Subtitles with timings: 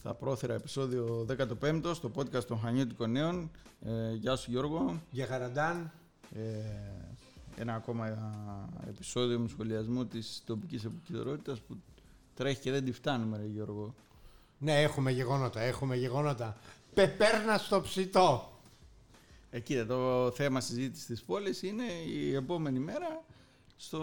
[0.00, 1.26] στα πρόθυρα επεισόδιο
[1.60, 3.50] 15 στο podcast των Χανιώτικων Νέων.
[3.80, 5.00] Ε, γεια σου Γιώργο.
[5.10, 5.92] Για Χαραντάν.
[6.34, 6.40] Ε,
[7.56, 8.18] ένα ακόμα
[8.88, 11.76] επεισόδιο με σχολιασμό της τοπικής επικοινωνίας που
[12.34, 13.94] τρέχει και δεν τη φτάνουμε ρε Γιώργο.
[14.58, 16.56] Ναι, έχουμε γεγονότα, έχουμε γεγονότα.
[16.94, 18.60] Πεπέρνα στο ψητό.
[19.50, 23.24] Εκεί το θέμα συζήτησης της πόλης είναι η επόμενη μέρα
[23.76, 24.00] στο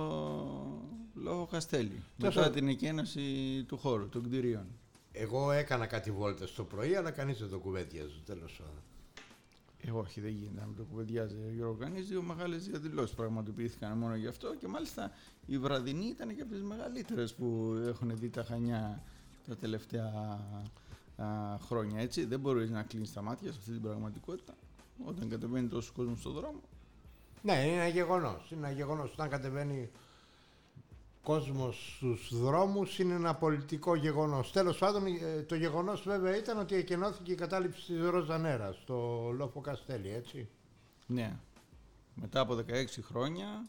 [1.14, 2.04] Λόγο Καστέλη.
[2.18, 3.22] Μετά την εκένωση
[3.68, 4.66] του χώρου, των κτηρίων.
[5.20, 8.22] Εγώ έκανα κάτι βόλτα το πρωί, αλλά κανείς δεν το κουβέντιαζε.
[8.26, 8.82] Τέλος πάντων.
[9.82, 12.08] Εγώ όχι, δεν γίνεται να με το κουβεντιάζεις Γιώργο κανείς.
[12.08, 15.12] Δύο μεγάλες διαδηλώσεις πραγματοποιήθηκαν μόνο γι' αυτό και μάλιστα
[15.46, 19.04] η βραδινή ήταν και από τις μεγαλύτερες που έχουν δει τα Χανιά
[19.48, 20.40] τα τελευταία
[21.16, 21.26] α,
[21.58, 22.02] χρόνια.
[22.02, 22.26] Έτσι.
[22.26, 24.54] Δεν μπορείς να κλείνεις τα μάτια σε αυτή την πραγματικότητα
[25.06, 26.62] όταν κατεβαίνει τόσος κόσμος στον δρόμο.
[27.42, 28.52] Ναι, είναι ένα γεγονός.
[28.52, 29.12] Είναι ένα γεγονός.
[29.12, 29.90] Όταν κατεβαίνει
[31.28, 34.52] κόσμος στους δρόμους είναι ένα πολιτικό γεγονός.
[34.52, 39.62] Τέλος πάντων ε, το γεγονός βέβαια ήταν ότι εκενώθηκε η κατάληψη της Ροζανέρας στο Λόφο
[39.62, 40.48] Καστέλη, έτσι.
[41.08, 41.40] Ναι.
[42.16, 42.64] Μετά από 16
[43.02, 43.68] χρόνια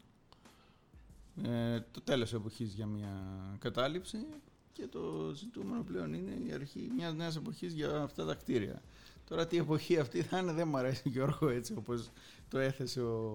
[1.45, 3.13] ε, το τέλος εποχής για μια
[3.59, 4.27] κατάληψη
[4.73, 8.83] και το ζητούμενο πλέον είναι η αρχή μιας νέας εποχής για αυτά τα κτίρια.
[9.29, 12.11] Τώρα τι εποχή αυτή θα είναι δεν μου αρέσει Γιώργο έτσι όπως
[12.49, 13.33] το έθεσε ο,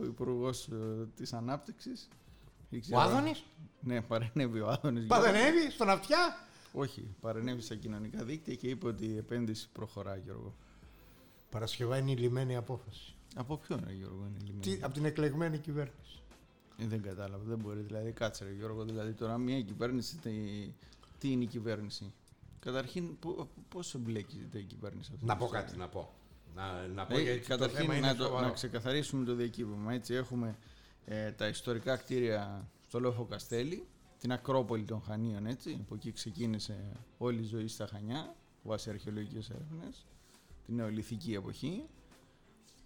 [0.00, 2.08] ο Υπουργός ε, της Ανάπτυξης
[2.92, 3.44] ο Άδωνης;
[3.80, 5.06] Ναι, παρενέβη ο Άδωνης.
[5.06, 10.54] Παρενέβη στον αυτιά; Όχι, παρενέβη στα κοινωνικά δίκτυα και είπε ότι η επένδυση προχωρά, Γιώργο.
[11.50, 13.14] Παρασκευά είναι η λιμένη απόφαση.
[13.36, 16.22] Από ποιον, ρε, Γιώργο, είναι η λιμένη; Τι, από την εκλεγμένη κυβέρνηση.
[16.78, 17.80] Ε, δεν κατάλαβα, δεν μπορεί.
[17.80, 18.84] Δηλαδή, κάτσε, ρε, Γιώργο.
[18.84, 20.16] Δηλαδή, τώρα μια κυβέρνηση.
[20.16, 20.30] Τι,
[21.18, 22.12] τι είναι η κυβέρνηση;
[22.58, 23.18] Καταρχήν,
[23.68, 25.24] πώς εμπλέκεται η κυβέρνηση αυτή.
[25.24, 26.14] Να πω κάτι, να πω.
[26.54, 29.92] Να, να πω ε, γιατί καταρχήν, το να, το, να ξεκαθαρίσουμε το διακύβευμα.
[29.92, 30.56] Έτσι, έχουμε
[31.08, 33.86] ε, τα ιστορικά κτίρια στο Λόφο Καστέλη,
[34.18, 39.50] την Ακρόπολη των Χανίων, έτσι, που εκεί ξεκίνησε όλη η ζωή στα Χανιά, βάσει αρχαιολογικές
[39.50, 40.06] έρευνες,
[40.64, 41.84] την νεολιθική εποχή.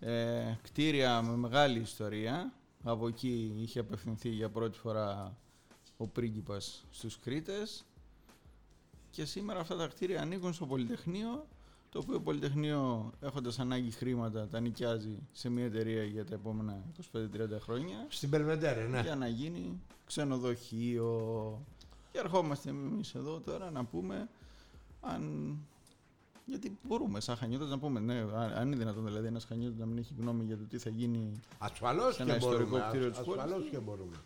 [0.01, 2.53] Ε, κτίρια με μεγάλη ιστορία,
[2.83, 5.37] από εκεί είχε απευθυνθεί για πρώτη φορά
[5.97, 7.85] ο πρίγκιπας στους Κρήτες.
[9.11, 11.47] Και σήμερα αυτά τα κτίρια ανήκουν στο Πολυτεχνείο
[11.91, 17.19] το οποίο Πολυτεχνείο έχοντας ανάγκη χρήματα τα νοικιάζει σε μια εταιρεία για τα επόμενα 25-30
[17.61, 18.07] χρόνια.
[18.09, 19.01] Στην Πελβεντέρε, ναι.
[19.01, 21.67] Για να γίνει ξενοδοχείο.
[22.13, 24.29] Και ερχόμαστε εμείς εδώ τώρα να πούμε
[25.01, 25.55] αν...
[26.45, 29.99] Γιατί μπορούμε σαν χανιώτας να πούμε, ναι, αν είναι δυνατόν δηλαδή ένας χανιώτας να μην
[29.99, 33.19] έχει γνώμη για το τι θα γίνει Ασφαλώς σε ένα και ιστορικό μπορούμε, κτίριο της
[33.19, 34.17] Ασφαλώ και μπορούμε.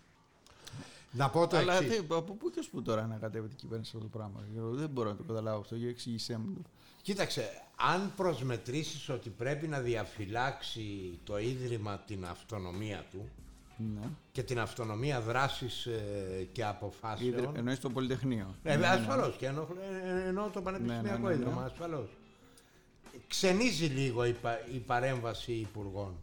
[1.17, 1.91] Να πω το Αλλά εξής.
[1.99, 4.41] τι, από πού και πού τώρα ανακατεύεται η κυβέρνηση αυτό το πράγμα;
[4.73, 5.77] Δεν μπορώ να το καταλάβω αυτό.
[5.77, 6.53] Για εξήγησέ μου.
[6.55, 6.69] το.
[7.03, 13.29] Κοίταξε, αν προσμετρήσεις ότι πρέπει να διαφυλάξει το Ίδρυμα την αυτονομία του
[13.77, 14.09] Ναι.
[14.33, 17.53] και την αυτονομία δράσης ε, και αποφάσεων...
[17.57, 18.55] Εννοείς το Πολυτεχνείο.
[18.63, 19.67] Ε, Ναι, ασφαλώς και εννοώ,
[20.25, 21.41] ε, εννοώ το Πανεπιστημιακό Ναι, ναι, ναι, ναι.
[21.43, 22.09] Ίδρυμα, ασφαλώς.
[23.29, 26.15] Ξενίζει λίγο η, πα- η παρέμβαση υπουργών.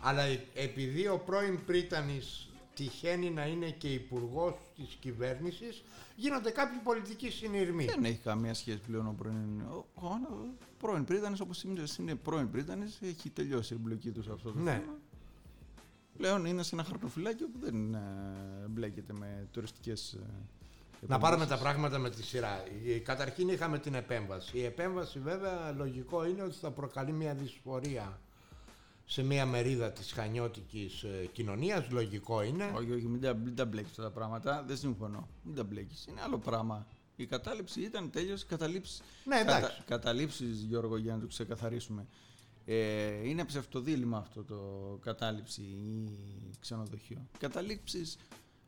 [0.00, 2.49] Αλλά ε- επειδή ο πρώην Πρίτανης
[2.84, 5.82] τυχαίνει να είναι και υπουργός της κυβέρνησης,
[6.16, 7.84] γίνονται κάποιοι πολιτικοί συνειρμοί.
[7.84, 9.60] Δεν έχει καμία σχέση πλέον ο πρώην.
[9.60, 10.46] Ο, ο, ο
[10.78, 14.58] πρώην Πρίτανης, όπως σήμερα είναι πρώην Πρίτανης, έχει τελειώσει η εμπλοκή τους σε αυτό το
[14.58, 14.70] Ναι.
[14.70, 14.98] θέμα.
[16.16, 17.98] Πλέον είναι σε ένα χαρτοφυλάκιο που δεν ε,
[18.68, 20.18] μπλέκεται με τουριστικές.
[21.06, 22.64] Να πάρουμε τα πράγματα με τη σειρά.
[22.86, 24.58] Ε, Καταρχήν είχαμε την επέμβαση.
[24.58, 28.20] Η επέμβαση βέβαια λογικό είναι ότι θα προκαλεί μια δυσφορία
[29.12, 31.90] σε μια μερίδα της χανιώτικης ε, κοινωνίας.
[31.90, 32.72] Λογικό είναι.
[32.76, 34.64] Όχι, όχι, μην τα, μην τα μπλέκεις αυτά τα πράγματα.
[34.66, 35.28] Δεν συμφωνώ.
[35.42, 36.06] Μην τα μπλέκεις.
[36.06, 36.86] Είναι άλλο πράγμα.
[37.16, 39.02] Η κατάληψη ήταν τέλειως καταλήψεις.
[39.24, 39.82] Ναι, εντάξει.
[39.86, 42.06] καταλήψεις, Γιώργο, για να το ξεκαθαρίσουμε.
[42.64, 44.58] Ε, είναι ψευτοδήλημα αυτό το
[45.02, 46.10] κατάληψη ή
[46.60, 47.26] ξενοδοχείο.
[47.38, 48.16] Καταλήψεις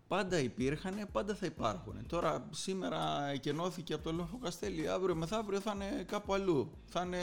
[0.09, 2.07] πάντα υπήρχαν, πάντα θα υπάρχουν.
[2.07, 6.71] Τώρα σήμερα εκενώθηκε από το Λόγο Καστέλη, αύριο μεθαύριο θα είναι κάπου αλλού.
[6.87, 7.19] Θα είναι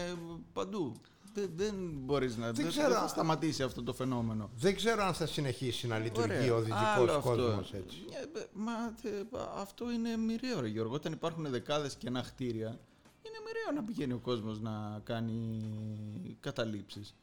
[0.54, 0.96] παντού.
[1.40, 2.52] Δεν, δεν μπορείς να...
[2.52, 2.90] Δεν, ξέρω.
[2.90, 4.50] δεν θα σταματήσει αυτό το φαινόμενο.
[4.56, 6.54] Δεν ξέρω αν θα συνεχίσει να λειτουργεί Ωραία.
[6.54, 7.22] ο Άλλο δυτικός αυτό.
[7.30, 7.98] κόσμος έτσι.
[8.36, 9.10] Ε, Μα τε,
[9.56, 10.94] αυτό είναι μοιραίο, ρε Γιώργο.
[10.94, 12.80] Όταν υπάρχουν δεκάδες κενά κτίρια,
[13.22, 15.62] είναι μοιραίο να πηγαίνει ο κόσμος να κάνει
[16.40, 17.16] καταλήψεις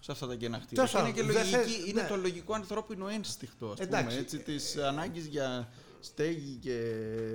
[0.00, 0.82] σε αυτά τα κενά κτίρια.
[0.82, 2.08] Τόσο, είναι και δεν λογική, θες- είναι ναι.
[2.08, 4.16] το λογικό ανθρώπινο ένστικτο, ας πούμε, Εντάξει.
[4.18, 5.68] έτσι, της ανάγκης για
[6.06, 6.78] στέγη και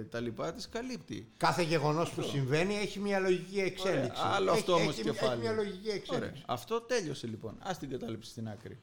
[0.09, 1.31] τα λοιπά, της καλύπτει.
[1.37, 4.21] Κάθε γεγονός που συμβαίνει έχει μια λογική εξέλιξη.
[4.21, 4.33] Ωραία.
[4.35, 5.31] Άλλο έχει, αυτό όμως έχει, κεφάλι.
[5.31, 6.15] Έχει μια λογική εξέλιξη.
[6.15, 6.43] Ωραία.
[6.45, 7.57] Αυτό τέλειωσε λοιπόν.
[7.59, 8.79] Α την κατάληψη στην άκρη.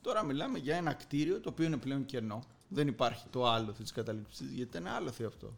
[0.00, 2.44] Τώρα μιλάμε για ένα κτίριο το οποίο είναι πλέον κενό.
[2.68, 5.56] Δεν υπάρχει το άλοθη της κατάληψη, γιατί ήταν άλοθη αυτό.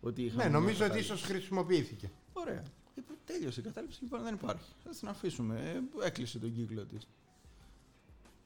[0.00, 1.12] Ότι είχαμε Ναι, μια νομίζω ότι κατάληψη.
[1.12, 2.10] ίσως χρησιμοποιήθηκε.
[2.32, 2.62] Ωραία.
[2.96, 4.72] Ε, τέλειωσε η κατάληψη, λοιπόν δεν υπάρχει.
[4.84, 5.82] Θα την αφήσουμε.
[6.00, 7.08] Ε, έκλεισε τον κύκλο της.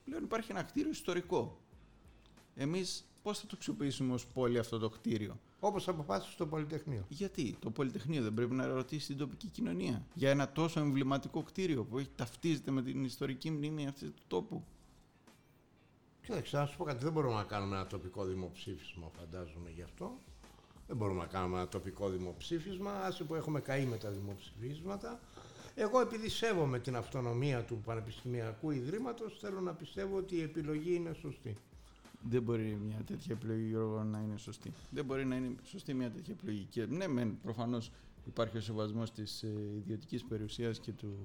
[0.04, 1.60] Πλέον υπάρχει ένα κτίριο ιστορικό.
[2.56, 7.04] εμείς πώς θα το αξιοποιήσουμε ως πόλη αυτό το κτίριο; Όπως αποφάσισε το Πολυτεχνείο.
[7.08, 11.84] Γιατί; Το Πολυτεχνείο δεν πρέπει να ρωτήσει την τοπική κοινωνία για ένα τόσο εμβληματικό κτίριο
[11.84, 14.64] που έχει, ταυτίζεται με την ιστορική μνήμη αυτή του τόπου.
[16.22, 17.04] Κοίταξε, να σου πω κάτι.
[17.04, 20.18] Δεν μπορούμε να κάνουμε ένα τοπικό δημοψήφισμα, φαντάζομαι γι' αυτό.
[20.86, 22.92] Δεν μπορούμε να κάνουμε ένα τοπικό δημοψήφισμα.
[22.92, 25.20] Άσε που έχουμε καεί με τα δημοψηφίσματα.
[25.74, 31.12] Εγώ επειδή σέβομαι την αυτονομία του Πανεπιστημιακού Ιδρύματος θέλω να πιστεύω ότι η επιλογή είναι
[31.12, 31.56] σωστή.
[32.28, 34.72] Δεν μπορεί μια τέτοια επιλογή Γιώργο, να είναι σωστή.
[34.90, 36.66] Δεν μπορεί να είναι σωστή μια τέτοια επιλογή.
[36.70, 37.90] Και ναι, μεν, προφανώς
[38.26, 41.16] υπάρχει ο σεβασμός της ε, ιδιωτικής περιουσίας και του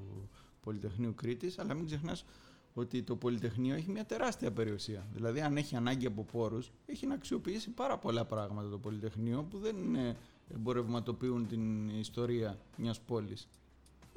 [0.61, 2.25] Πολυτεχνείου Κρήτης, αλλά μην ξεχνάς
[2.73, 5.07] ότι το Πολυτεχνείο έχει μια τεράστια περιουσία.
[5.13, 9.57] Δηλαδή, αν έχει ανάγκη από πόρους, έχει να αξιοποιήσει πάρα πολλά πράγματα το Πολυτεχνείο που
[9.57, 9.75] δεν
[10.53, 13.47] εμπορευματοποιούν την ιστορία μιας πόλης.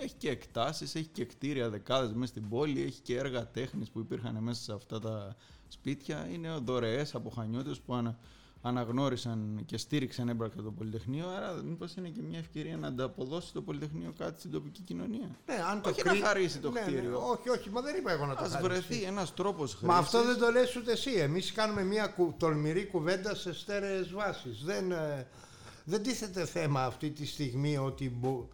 [0.01, 3.99] Έχει και εκτάσεις, έχει και κτίρια δεκάδες μέσα στην πόλη, έχει και έργα τέχνης που
[3.99, 5.37] υπήρχαν μέσα σε αυτά τα
[5.69, 6.29] σπίτια.
[6.33, 8.19] Είναι δωρεές από χανιώτες που ανα,
[8.63, 11.29] αναγνώρισαν και στήριξαν έμπρακτα το Πολυτεχνείο.
[11.29, 15.63] Άρα, μήπως είναι και μια ευκαιρία να ανταποδώσει το Πολυτεχνείο κάτι στην τοπική κοινωνία; Ναι,
[15.71, 16.19] αν το όχι κρύ...
[16.19, 17.11] να χαρίσει το ναι, κτίριο.
[17.11, 18.69] Ναι, όχι, όχι, μα δεν είπα εγώ να το Ας χαρίσει.
[18.71, 19.89] βρεθεί ένας τρόπος χρήσης.
[19.89, 21.11] Μα αυτό δεν το λες ούτε εσύ.
[21.13, 22.35] Εμείς κάνουμε μια κου...
[22.39, 24.63] τολμηρή κουβέντα σε στέρεες βάσεις.
[24.65, 25.29] Δεν, ε,
[25.85, 28.11] δεν τίθεται θέμα αυτή τη στιγμή ότι.
[28.11, 28.49] Μπο...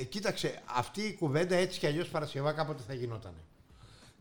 [0.00, 3.34] Ε, κοίταξε, αυτή η κουβέντα έτσι κι αλλιώς Παρασκευά κάποτε θα γινόταν.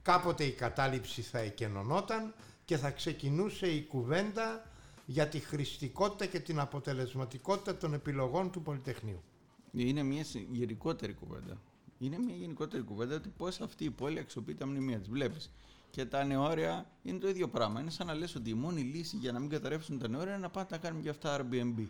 [0.02, 2.34] Κάποτε η κατάληψη θα εκενωνόταν
[2.66, 4.66] και θα ξεκινούσε η κουβέντα
[5.06, 9.24] για τη χρηστικότητα και την αποτελεσματικότητα των επιλογών του Πολυτεχνείου.
[9.72, 11.62] Είναι μια γενικότερη κουβέντα.
[12.00, 15.10] Είναι μια γενικότερη κουβέντα ότι πώς αυτή η πόλη αξιοποιεί τα μνημεία της.
[15.10, 15.52] Βλέπεις.
[15.92, 17.80] Και τα νεόρια είναι το ίδιο πράγμα.
[17.80, 20.42] Είναι σαν να λες ότι η μόνη λύση για να μην καταρρεύσουν τα νεόρια είναι
[20.42, 21.88] να πάνε να κάνουμε και αυτά Airbnb.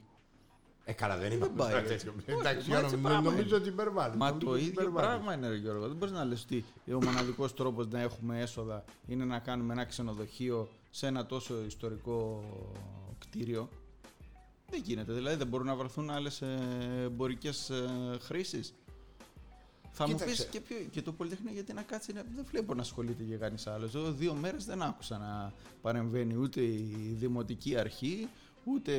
[0.90, 2.06] Ε, καλά, δεν Δεν είπαμε πάει κάτι έτσι.
[2.06, 2.22] τέτοιο.
[2.30, 3.56] Όχι, Εντάξει, μα έτσι Γιώργο, πράγμα νομίζω είναι.
[3.56, 4.18] ότι υπερβάλλει.
[4.18, 5.08] Μα Νομίζω το ότι ίδιο υπερβάλλει.
[5.08, 5.88] πράγμα είναι, ρε Γιώργο.
[5.88, 9.84] Δεν μπορείς να λες ότι ο μοναδικός τρόπος να έχουμε έσοδα είναι να κάνουμε ένα
[9.86, 12.44] ξενοδοχείο σε ένα τόσο ιστορικό
[13.20, 13.70] κτίριο.
[14.70, 15.14] Δεν γίνεται.
[15.14, 16.42] Δηλαδή δεν μπορούν να βρεθούν άλλες
[17.06, 17.72] εμπορικές
[18.22, 18.74] χρήσεις.
[19.92, 20.36] Θα μου Κοίταξε.
[20.36, 22.14] πεις και, ποιο- και το Πολυτεχνείο γιατί να κάτσει.
[22.14, 23.96] να- Δεν βλέπω να ασχολείται για κανείς άλλος.
[23.96, 28.28] Εγώ δύο μέρες δεν άκουσα να παρεμβαίνει ούτε η Δημοτική Αρχή,
[28.64, 28.94] ούτε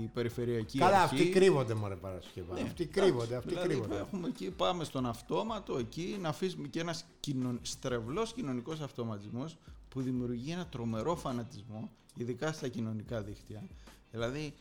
[0.00, 1.14] η Περιφερειακή Καλά, Αρχή.
[1.14, 2.54] αυτοί κρύβονται μωρέ Παρασκευά.
[2.54, 3.96] Ναι, αυτοί εντάξει, κρύβονται, αυτοί δηλαδή, κρύβονται.
[3.96, 9.56] Έχουμε εκεί, πάμε στον αυτόματο εκεί να αφήσουμε και ένας κοινων, στρεβλός κοινωνικός αυτοματισμός
[9.88, 13.62] που δημιουργεί ένα τρομερό φανατισμό, ειδικά στα κοινωνικά δίκτυα.
[14.10, 14.54] Δηλαδή,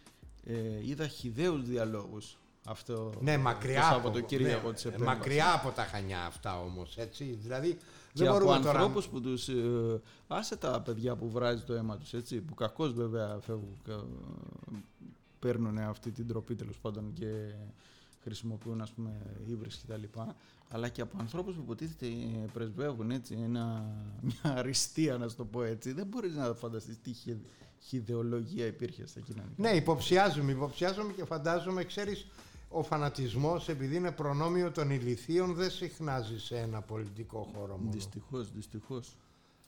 [0.44, 5.18] ε, είδα χιδαίους διαλόγους αυτό Ναι, το μακριά από, Σαββατοκύριακο ναι, της επέμβασης.
[5.18, 7.24] μακριά από τα χανιά αυτά όμως, έτσι.
[7.42, 7.78] Δηλαδή, Και
[8.14, 8.70] δεν από μπορούμε τώρα...
[8.80, 9.48] ανθρώπους που τους...
[9.48, 14.06] Ε, άσε τα παιδιά που βράζει το αίμα τους, έτσι, που κακώς βέβαια φεύγουν, κα-
[15.40, 17.54] παίρνουν αυτή την τροπή τέλος πάντων και
[18.24, 19.12] χρησιμοποιούν ας πούμε
[19.48, 20.36] ύβρις και τα λοιπά,
[20.70, 23.86] αλλά και από ανθρώπους που υποτίθεται ε, πρεσβεύουν έτσι, ένα,
[24.22, 27.46] μια αριστεία να σου το πω έτσι, δεν μπορείς να φανταστείς τι χι-
[27.80, 29.54] χιδεολογία υπήρχε στα κοινωνικά.
[29.58, 32.28] Ναι, υποψιάζομαι, υποψιάζομαι και φαντάζομαι, ξέρεις,
[32.74, 37.92] ο φανατισμός επειδή είναι προνόμιο των ηλικίων δεν συχνάζει σε ένα πολιτικό χώρο μόνο.
[37.92, 39.16] Δυστυχώς, δυστυχώς.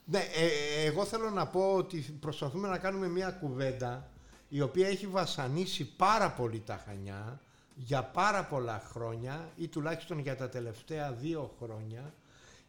[0.04, 4.10] Ναι, ε, ε, εγώ θέλω να πω ότι προσπαθούμε να κάνουμε μια κουβέντα
[4.48, 7.40] η οποία έχει βασανίσει πάρα πολύ τα Χανιά
[7.74, 12.14] για πάρα πολλά χρόνια ή τουλάχιστον για τα τελευταία δύο χρόνια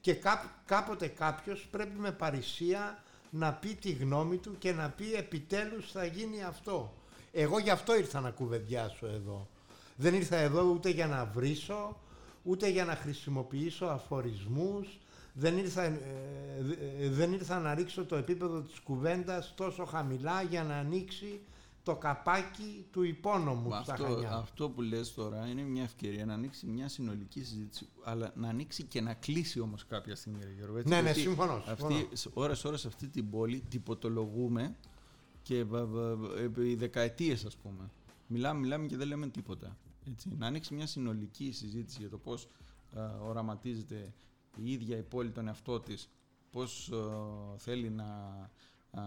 [0.01, 5.13] και κάπ- κάποτε κάποιος πρέπει με παρησία να πει τη γνώμη του και να πει
[5.13, 6.93] επιτέλους θα γίνει αυτό.
[7.31, 9.47] Εγώ γι' αυτό ήρθα να κουβεντιάσω εδώ.
[9.97, 11.97] Δεν ήρθα εδώ ούτε για να βρίσω,
[12.43, 14.99] ούτε για να χρησιμοποιήσω αφορισμούς,
[15.33, 15.99] δεν ήρθα, ε,
[16.99, 21.39] ε, δεν ήρθα να ρίξω το επίπεδο της κουβέντας τόσο χαμηλά για να ανοίξει
[21.83, 24.31] το καπάκι του υπόνομου Μα στα αυτό, Χανιά.
[24.31, 28.83] αυτό που λες τώρα είναι μια ευκαιρία να ανοίξει μια συνολική συζήτηση, αλλά να ανοίξει
[28.83, 30.77] και να κλείσει όμως κάποια στιγμή, ρε Γιώργο.
[30.77, 31.95] έτσι, Ναι, ναι, γιατί συμφωνώ, συμφωνώ.
[31.95, 34.75] Αυτή, σε- ώρες ώρες σε αυτή την πόλη τυποτολογούμε
[35.41, 37.89] και βα- βα- βα- επί δεκαετίες ας πούμε.
[38.27, 39.77] Μιλάμε, μιλάμε και δεν λέμε τίποτα.
[40.11, 40.29] Έτσι.
[40.37, 42.47] Να ανοίξει μια συνολική συζήτηση για το πώς
[42.97, 44.13] α, οραματίζεται
[44.57, 46.09] η ίδια η πόλη τον εαυτό της,
[46.51, 49.01] πώς α, θέλει να α,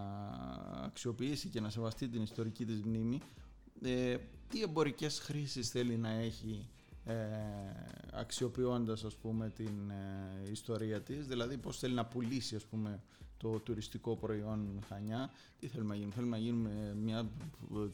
[0.84, 3.20] αξιοποιήσει και να σεβαστεί την ιστορική της μνήμη,
[3.82, 4.16] ε,
[4.48, 6.68] τι εμπορικές χρήσεις θέλει να έχει
[7.04, 7.14] ε,
[8.12, 13.02] αξιοποιώντας ας πούμε την ε, ιστορία της, δηλαδή πώς θέλει να πουλήσει ας πούμε
[13.42, 17.28] το τουριστικό προϊόν Χανιά, τι θέλουμε να γίνουμε, θέλουμε να γίνουμε μια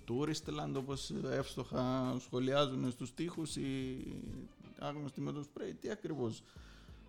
[0.09, 3.97] tourist land όπως εύστοχα σχολιάζουν στους τοίχους οι
[4.79, 6.43] άγνωστοι με το σπρέι, τι ακριβώς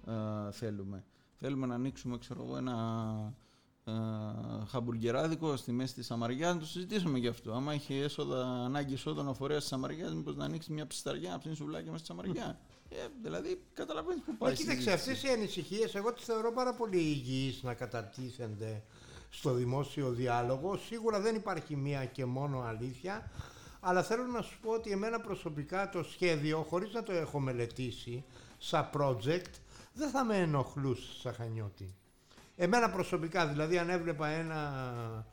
[0.08, 1.03] ε, θέλουμε;
[1.39, 3.34] Θέλουμε να ανοίξουμε ξέρω εγώ ένα
[3.86, 3.91] ε,
[4.67, 7.53] χαμπουργκεράδικο στη μέση της Σαμαριάς να το συζητήσουμε γι' αυτό.
[7.53, 11.38] Άμα έχει έσοδα, ανάγκη εσόδων ο φορέας της Σαμαριάς, μήπως να ανοίξει μια ψισταριά, να
[11.38, 12.60] ψήνει σουβλάκια μέσα στη Σαμαριά.
[12.89, 15.12] Ε, δηλαδή, καταλαβαίνεις που πάει Μα η κοίταξε, συζήτηση.
[15.12, 18.84] αυτές οι ανησυχίες εγώ τις θεωρώ πάρα πολύ υγιείς να κατατίθενται
[19.29, 20.77] στο δημόσιο διάλογο.
[20.77, 23.32] Σίγουρα δεν υπάρχει μία και μόνο αλήθεια,
[23.79, 28.24] αλλά θέλω να σου πω ότι εμένα προσωπικά το σχέδιο, χωρίς να το έχω μελετήσει,
[28.58, 29.51] σαν project,
[29.94, 31.96] δεν θα με ενοχλούσε σαν Χανιώτη.
[32.56, 35.25] Εμένα προσωπικά, δηλαδή αν έβλεπα ένα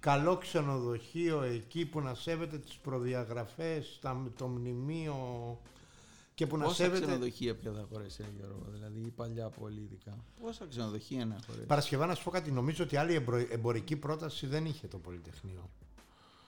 [0.00, 4.00] καλό ξενοδοχείο εκεί που να σέβεται τις προδιαγραφές,
[4.36, 5.58] το μνημείο
[6.42, 7.06] και που Πόσα να σέβεται...
[7.06, 10.24] ξενοδοχεία πια θα χωρέσει, Γιώργο, δηλαδή η παλιά πολύ ειδικά.
[10.40, 11.66] Πόσα ξενοδοχεία να χωρέσει.
[11.66, 15.70] Παρασκευά να σου πω κάτι, νομίζω ότι άλλη εμπορική πρόταση δεν είχε το Πολυτεχνείο.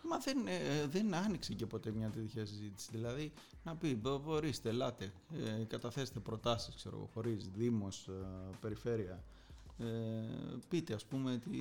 [0.08, 2.88] Μα δεν, ε, δεν άνοιξε και ποτέ μια τέτοια συζήτηση.
[2.90, 3.32] Δηλαδή,
[3.64, 5.12] να πει, μπορείτε, ελάτε,
[5.60, 8.12] ε, καταθέστε προτάσεις, ξέρω εγώ, χωρίς Δήμος, ε,
[8.60, 9.24] Περιφέρεια.
[9.78, 9.84] Ε,
[10.68, 11.58] πείτε, ας πούμε, τι,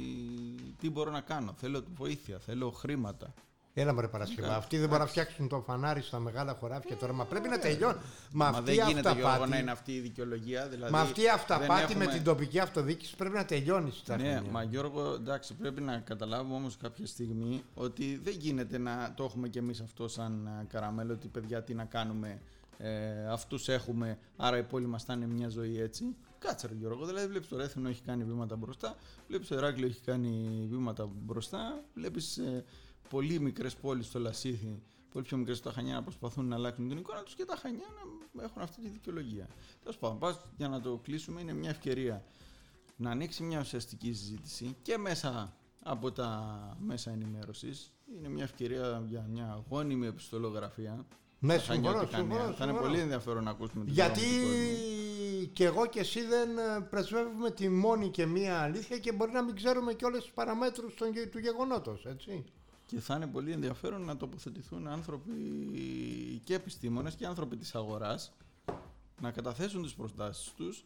[0.80, 1.54] τι μπορώ να κάνω.
[1.58, 3.34] Θέλω βοήθεια, θέλω χρήματα.
[3.76, 4.56] Έλα ρε Παρασκευά.
[4.56, 7.14] Αυτοί δεν μπορούν να φτιάξουν το φανάρι στα μεγάλα χωράφια τώρα.
[7.14, 7.98] Μα πρέπει να τελειώνει.
[8.32, 9.50] Μα, μα δεν γίνεται αυταπάτη...
[9.50, 10.68] να είναι αυτή η δικαιολογία.
[10.68, 12.06] Δηλαδή, μα αυτή η αυταπάτη έχουμε...
[12.06, 16.56] με την τοπική αυτοδιοίκηση πρέπει να τελειώνει στα Ναι, μα Γιώργο, εντάξει, πρέπει να καταλάβουμε
[16.56, 21.14] όμως κάποια στιγμή ότι δεν γίνεται να το έχουμε κι εμείς αυτό σαν ε, καραμέλο.
[21.14, 22.42] Ότι παιδιά τι να κάνουμε.
[22.78, 26.16] Ε, Αυτούς έχουμε, άρα η πόλη μας θα είναι μια ζωή έτσι.
[26.40, 28.96] Κάτσε ρε Γιώργο, δηλαδή βλέπεις το Ρέθινο έχει κάνει βήματα μπροστά,
[29.28, 32.64] βλέπεις το Εράκλειο έχει κάνει βήματα μπροστά, βλέπεις ε,
[33.10, 34.82] πολύ μικρές πόλεις στο Λασίθι,
[35.12, 37.88] πολύ πιο μικρές στα Χανιά να προσπαθούν να αλλάξουν την εικόνα τους και τα Χανιά
[38.32, 39.48] να έχουν αυτή τη δικαιολογία.
[39.80, 42.24] Τέλος πάντων, για να το κλείσουμε, είναι μια ευκαιρία
[42.96, 47.94] να ανοίξει μια ουσιαστική συζήτηση και μέσα από τα μέσα ενημέρωσης.
[48.18, 51.06] Είναι μια ευκαιρία για μια γόνιμη επιστολογραφία.
[51.40, 54.22] Ναι, συμφωνώ, συμφωνώ, Θα είναι πολύ ενδιαφέρον να ακούσουμε την Γιατί
[55.54, 56.50] και εγώ και εσύ δεν
[56.90, 60.94] πρεσβεύουμε τη μόνη και μία αλήθεια και μπορεί να μην ξέρουμε και όλες τις παραμέτρους
[61.32, 62.44] του γεγονότος, έτσι.
[62.94, 65.32] Και θα είναι πολύ ενδιαφέρον να τοποθετηθούν άνθρωποι
[66.44, 68.34] και επιστήμονες και άνθρωποι της αγοράς
[69.22, 70.86] να καταθέσουν τις προστάσεις τους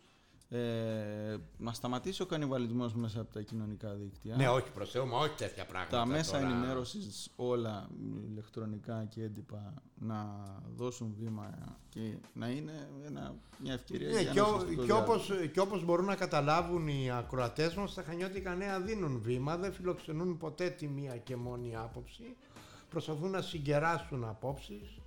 [0.49, 4.35] ε, να σταματήσει ο κανιβαλισμός μέσα από τα κοινωνικά δίκτυα.
[4.35, 5.97] Ναι, όχι προς Θεού, μα όχι τέτοια πράγματα.
[5.97, 6.51] Τα μέσα τώρα...
[6.51, 7.89] ενημέρωσης όλα
[8.29, 14.41] ηλεκτρονικά και έντυπα να δώσουν βήμα και να είναι ένα, μια ευκαιρία ναι, για και,
[14.41, 19.19] ο, και, όπως, και όπως μπορούν να καταλάβουν οι ακροατές μας, τα Χανιώτικα Νέα δίνουν
[19.21, 22.35] βήμα, δεν φιλοξενούν ποτέ τη μία και μόνη άποψη,
[22.89, 24.97] προσπαθούν να συγκεράσουν απόψεις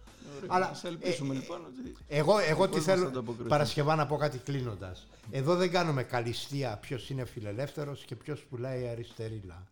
[0.47, 1.97] αλλά ελπίσουμε ε, λοιπόν ότι.
[2.09, 3.25] Εγώ, εγώ τι θέλω.
[3.49, 5.07] Παρασκευά να πω κάτι κλείνοντας.
[5.31, 9.67] Εδώ δεν κάνουμε καλυστία ποιος είναι φιλελεύθερος και ποιος πουλάει αριστερίλα.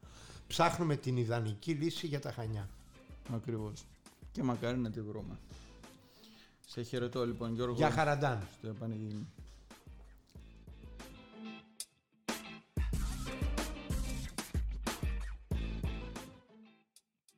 [0.47, 2.69] Ψάχνουμε την ιδανική λύση για τα χανιά.
[3.35, 3.85] Ακριβώς.
[4.33, 5.38] Και μακάρι να τη βρούμε.
[6.67, 7.75] Σε χαιρετώ λοιπόν Γιώργο.
[7.75, 8.47] Για χαραντάν.
[8.59, 9.26] Στο επανειδήμιο.